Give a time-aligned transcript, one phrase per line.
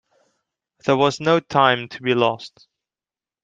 [0.83, 2.67] There was no time to be lost.